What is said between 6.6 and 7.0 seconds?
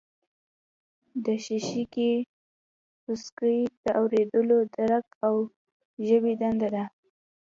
لري